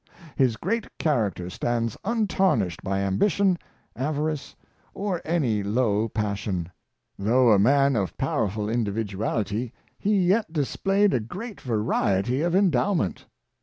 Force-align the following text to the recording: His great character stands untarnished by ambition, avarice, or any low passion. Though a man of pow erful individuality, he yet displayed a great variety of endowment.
His 0.35 0.57
great 0.57 0.87
character 0.97 1.47
stands 1.51 1.95
untarnished 2.03 2.83
by 2.83 3.01
ambition, 3.01 3.59
avarice, 3.95 4.55
or 4.95 5.21
any 5.23 5.61
low 5.61 6.09
passion. 6.09 6.71
Though 7.19 7.51
a 7.51 7.59
man 7.59 7.95
of 7.95 8.17
pow 8.17 8.47
erful 8.47 8.67
individuality, 8.73 9.73
he 9.99 10.17
yet 10.25 10.51
displayed 10.51 11.13
a 11.13 11.19
great 11.19 11.61
variety 11.61 12.41
of 12.41 12.55
endowment. 12.55 13.27